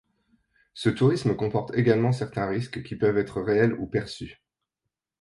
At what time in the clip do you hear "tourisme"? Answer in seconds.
0.89-1.35